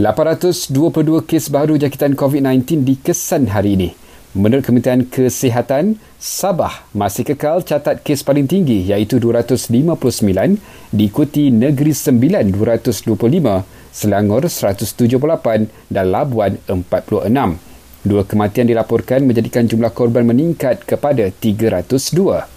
822 0.00 1.28
kes 1.28 1.52
baru 1.52 1.76
jangkitan 1.76 2.16
COVID-19 2.16 2.88
dikesan 2.88 3.52
hari 3.52 3.76
ini. 3.76 3.92
Menurut 4.32 4.64
Kementerian 4.64 5.04
Kesihatan, 5.04 6.00
Sabah 6.16 6.88
masih 6.96 7.28
kekal 7.28 7.60
catat 7.60 8.00
kes 8.00 8.24
paling 8.24 8.48
tinggi 8.48 8.80
iaitu 8.80 9.20
259, 9.20 10.56
diikuti 10.88 11.52
Negeri 11.52 11.92
Sembilan 11.92 12.48
225, 12.48 13.12
Selangor 13.92 14.48
178 14.48 15.68
dan 15.92 16.06
Labuan 16.08 16.56
46. 16.64 17.60
Dua 18.00 18.24
kematian 18.24 18.72
dilaporkan 18.72 19.20
menjadikan 19.28 19.68
jumlah 19.68 19.92
korban 19.92 20.24
meningkat 20.24 20.88
kepada 20.88 21.28
302. 21.28 22.48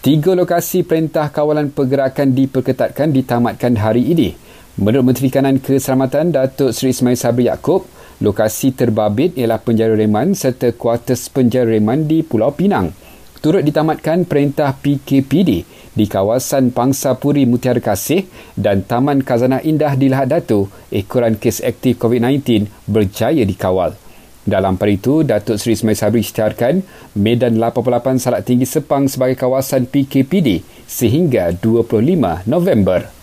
Tiga 0.00 0.32
lokasi 0.32 0.80
perintah 0.80 1.28
kawalan 1.28 1.68
pergerakan 1.68 2.32
diperketatkan 2.32 3.12
ditamatkan 3.12 3.76
hari 3.76 4.16
ini. 4.16 4.45
Menurut 4.76 5.08
Menteri 5.08 5.32
Kanan 5.32 5.56
Keselamatan 5.56 6.36
Datuk 6.36 6.68
Seri 6.68 6.92
Ismail 6.92 7.16
Sabri 7.16 7.48
Yaakob, 7.48 7.88
lokasi 8.20 8.76
terbabit 8.76 9.32
ialah 9.32 9.56
penjara 9.56 9.96
reman 9.96 10.36
serta 10.36 10.68
kuartus 10.76 11.32
penjara 11.32 11.72
reman 11.72 12.04
di 12.04 12.20
Pulau 12.20 12.52
Pinang. 12.52 12.92
Turut 13.40 13.64
ditamatkan 13.64 14.28
perintah 14.28 14.76
PKPD 14.76 15.64
di 15.96 16.04
kawasan 16.04 16.76
Pangsa 16.76 17.16
Puri 17.16 17.48
Mutiara 17.48 17.80
Kasih 17.80 18.28
dan 18.52 18.84
Taman 18.84 19.24
Kazana 19.24 19.64
Indah 19.64 19.96
di 19.96 20.12
Lahad 20.12 20.28
Datu, 20.28 20.68
ekoran 20.92 21.40
kes 21.40 21.64
aktif 21.64 21.96
COVID-19 21.96 22.68
berjaya 22.84 23.48
dikawal. 23.48 23.96
Dalam 24.44 24.76
pada 24.76 24.92
itu, 24.92 25.24
Datuk 25.24 25.56
Seri 25.56 25.72
Ismail 25.72 25.96
Sabri 25.96 26.20
isytiharkan 26.20 26.84
Medan 27.16 27.56
88 27.56 28.20
Salak 28.20 28.44
Tinggi 28.44 28.68
Sepang 28.68 29.08
sebagai 29.08 29.40
kawasan 29.40 29.88
PKPD 29.88 30.60
sehingga 30.84 31.56
25 31.56 32.44
November. 32.44 33.15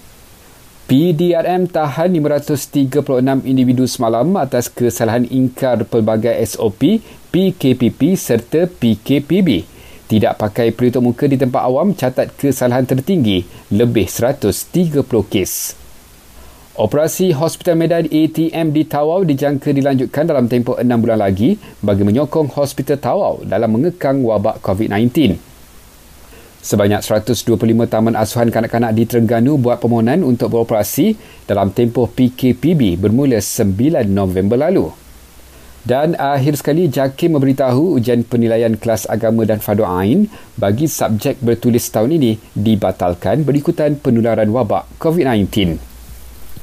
PDRM 0.83 1.71
tahan 1.71 2.11
536 2.11 2.91
individu 3.47 3.87
semalam 3.87 4.35
atas 4.35 4.67
kesalahan 4.67 5.23
ingkar 5.31 5.87
pelbagai 5.87 6.35
SOP, 6.43 6.99
PKPP 7.31 8.19
serta 8.19 8.67
PKPB. 8.67 9.63
Tidak 10.11 10.35
pakai 10.35 10.75
pelitup 10.75 11.07
muka 11.07 11.23
di 11.23 11.39
tempat 11.39 11.63
awam 11.63 11.95
catat 11.95 12.35
kesalahan 12.35 12.83
tertinggi 12.83 13.47
lebih 13.71 14.11
130 14.11 15.07
kes. 15.31 15.79
Operasi 16.75 17.31
Hospital 17.31 17.79
Medan 17.79 18.11
ATM 18.11 18.75
di 18.75 18.83
Tawau 18.83 19.23
dijangka 19.23 19.71
dilanjutkan 19.71 20.27
dalam 20.27 20.51
tempoh 20.51 20.75
6 20.75 20.83
bulan 20.99 21.23
lagi 21.23 21.55
bagi 21.79 22.03
menyokong 22.03 22.59
Hospital 22.59 22.99
Tawau 22.99 23.47
dalam 23.47 23.71
mengekang 23.71 24.19
wabak 24.19 24.59
COVID-19. 24.59 25.52
Sebanyak 26.63 27.03
125 27.03 27.59
taman 27.91 28.15
asuhan 28.15 28.47
kanak-kanak 28.47 28.95
di 28.95 29.03
Terengganu 29.03 29.59
buat 29.59 29.83
permohonan 29.83 30.23
untuk 30.23 30.55
beroperasi 30.55 31.11
dalam 31.43 31.75
tempoh 31.75 32.07
PKPB 32.07 32.95
bermula 32.95 33.43
9 33.43 34.07
November 34.07 34.55
lalu. 34.55 34.87
Dan 35.83 36.15
akhir 36.15 36.63
sekali, 36.63 36.87
JAKIM 36.87 37.35
memberitahu 37.35 37.99
ujian 37.99 38.23
penilaian 38.23 38.79
kelas 38.79 39.11
agama 39.11 39.43
dan 39.43 39.59
fardu 39.59 39.83
ain 39.83 40.31
bagi 40.55 40.87
subjek 40.87 41.43
bertulis 41.43 41.83
tahun 41.91 42.15
ini 42.15 42.39
dibatalkan 42.55 43.43
berikutan 43.43 43.99
penularan 43.99 44.47
wabak 44.47 44.87
COVID-19. 45.03 45.92